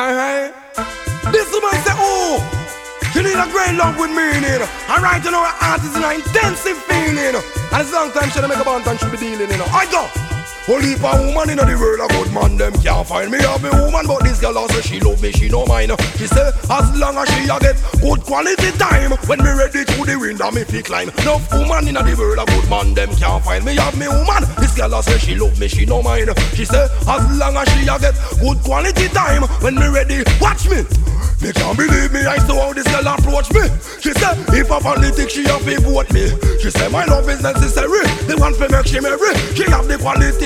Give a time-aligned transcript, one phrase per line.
[0.00, 0.54] Alright.
[1.30, 2.40] This woman say, oh,
[3.14, 4.68] you need a great love with me, you know.
[4.88, 7.36] Alright, you know, an artist in an intensive feeling.
[7.36, 9.66] And it's a long time she make a band and she be dealing, you know.
[9.68, 10.29] I go.
[10.68, 13.38] Only for woman in the world, a good man, them can't find me.
[13.38, 15.90] Have a woman, but this girl also she love me, she no mind.
[16.14, 19.98] She say, as long as she a get good quality time, when me ready to
[20.04, 21.10] the wind, me fi climb.
[21.24, 23.74] No woman in the world, a good man, them can't find me.
[23.76, 26.30] Have me woman, this girl also she love me, she no mind.
[26.54, 30.68] She say, as long as she a get good quality time, when me ready, watch
[30.68, 30.84] me.
[31.40, 33.64] Me can't believe me, I saw how this girl approach me.
[33.98, 36.28] She said, if a politics, she have to vote me.
[36.60, 38.04] She said, my love is necessary.
[38.28, 39.32] The one for make she marry.
[39.56, 39.96] She have the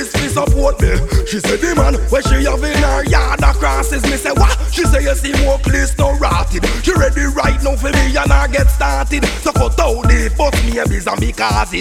[0.00, 0.96] qualities to support me.
[1.26, 4.16] She said, the man where she have in her yard crosses me.
[4.16, 4.56] Say, what?
[4.72, 6.64] She say, you see more list no rotted.
[6.84, 9.24] She ready right now for me and I get started.
[9.42, 11.72] So cut out the fuck maybes and because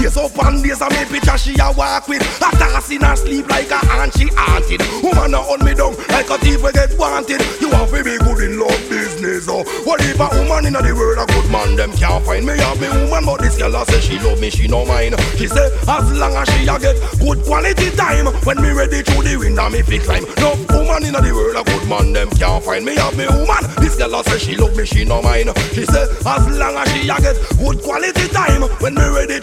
[0.00, 2.22] Yes, up on this and me picture she a walk with.
[2.22, 4.82] A toss in her sleep like a aunt she haunted.
[5.02, 7.40] Woman a hold me down like a thief we get wanted.
[7.60, 9.46] You want to be good in love business.
[9.48, 12.56] Oh, what if a woman in the world a good man them can't find me?
[12.58, 15.14] Have me woman, but this girl a say she love me, she no mind.
[15.38, 19.22] She say as long as she a get good quality time, when me ready through
[19.22, 20.24] the window me fi climb.
[20.42, 22.96] No woman in the world a good man them can't find me.
[22.96, 25.50] Have me woman, this girl a say she love me, she no mind.
[25.72, 29.38] She say as long as she a get good quality time, when me ready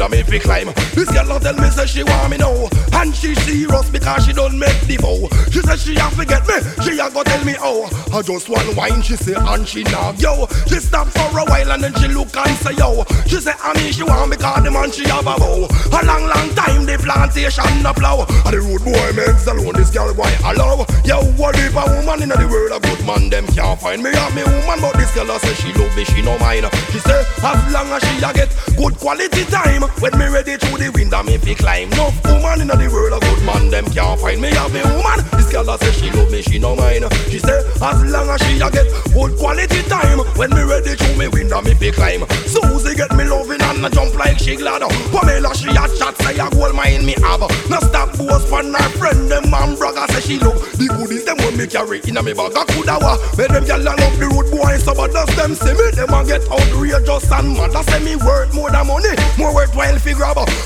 [0.00, 0.72] window me fi climb.
[0.94, 4.32] This girl a tell me say she want me now, and she serious because she
[4.32, 5.28] don't make the vow.
[5.50, 8.76] She say she a forget me, she a go tell me oh, I just one
[8.76, 10.46] wine, she say, and she knock, yo.
[10.68, 13.04] She stop for a while and then she look and say, yo.
[13.26, 15.68] She say, I mean, she want me cause the man she have a bow.
[15.68, 18.24] A long, long time the plantation no plow.
[18.46, 20.86] And the road boy makes alone, this girl boy allow.
[21.04, 24.10] Yo, what if a woman in the world, a good man, them can't find me,
[24.14, 26.66] have me woman, but this girl a say she love me, she no mind.
[26.90, 30.70] She say, as long as she a get good quality time, when me ready to
[30.78, 31.90] the window, me fi climb.
[31.90, 35.24] No woman in the world, a good man, them can't find me, have me woman.
[35.36, 37.04] This girl a say she love me, she no mind.
[37.28, 40.20] She say, as long as she a get good quality time.
[40.36, 42.24] When me ready to me window me fi climb.
[42.46, 44.82] Susie get me loving and a jump like she glad.
[45.12, 48.88] Pamela she a chat say a gold mine me have No stop boast from her
[48.96, 52.22] friend them and brother say she love The goodies them when me carry in a
[52.22, 52.52] me bag.
[52.52, 55.72] A coulda wa Make them gyal love the road boy so but does them see
[55.72, 55.90] me.
[55.96, 57.74] Them a get outrageous and mad.
[57.74, 60.59] I say me worth more than money More worthwhile fi grab I mean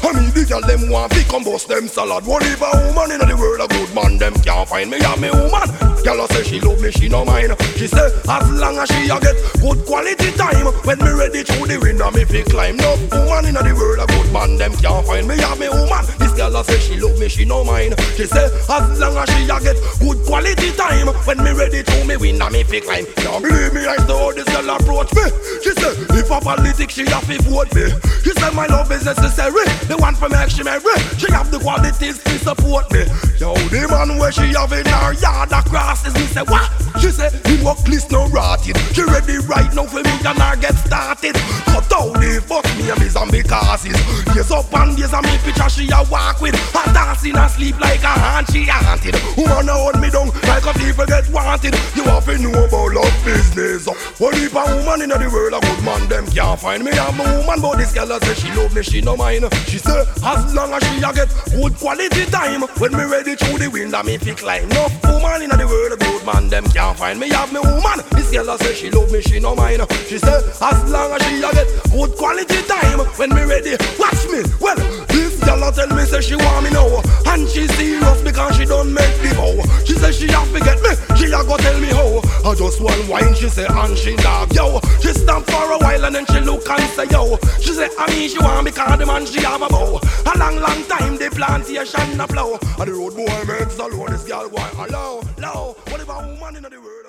[0.44, 2.26] gyal them want fi come bust them salad.
[2.26, 5.16] What if a woman in the world a good man them can't find me a
[5.16, 5.68] me woman.
[6.04, 7.56] Gyal say she love me she no mind.
[7.76, 11.66] She say as long as she a get good quality time When me ready through
[11.66, 15.06] the window me fi climb No woman in the world a good man them can't
[15.06, 16.04] find me a me woman.
[16.20, 17.96] This girl a say she love me she no mind.
[18.16, 22.04] She say as long as she a get good quality time When me ready through
[22.04, 25.24] me window me fi climb Now believe me I saw this girl approach me.
[25.64, 27.88] She say if a politics she a fi vote me.
[28.22, 29.64] She say my love is necessary.
[29.88, 30.98] The one for make she marry.
[31.18, 33.06] She have the qualities to support me.
[33.38, 36.66] Yo the man where she have in her yard across is me say what?
[37.00, 38.76] She say him work list no rotted.
[38.94, 41.34] She ready right now for me and I get started.
[41.70, 43.98] Cut out the fuck me and me zombie causes
[44.34, 46.54] Yes up and yes and me picture she a walk with.
[46.54, 46.93] A
[47.24, 50.72] dancing and sleep like a hand she haunted Woman a hold me down like a
[50.78, 51.74] people get wanted.
[51.96, 53.86] You have to know about love business.
[54.18, 56.92] What if a woman in the world a good man them can't find me.
[56.92, 59.44] I'm a woman but this girl a say she love me she no mind.
[59.66, 63.58] She say as long as she a get good quality time When me ready through
[63.58, 66.98] the window me fi climb No woman in the world a good man them can't
[66.98, 67.30] find me.
[67.30, 69.82] Have me woman This girl a say she love me she no mind.
[70.06, 74.22] She say as long as she a get good quality time When me ready watch
[74.30, 74.44] me.
[74.60, 77.02] Well this girl a tell me say she want me now
[77.34, 80.80] And she serious because she don't make the vow She say she have to get
[80.82, 82.22] me She a go tell me how.
[82.48, 84.78] I just one wine she say and she dog yo.
[85.02, 87.36] She stand for a while and then she look and say yo.
[87.58, 89.98] She say I mean she want me cause the man she have a bow.
[89.98, 94.22] A long long time the plantation a flow And the road boy makes alone this
[94.22, 97.03] girl boy hello low What if a woman in the world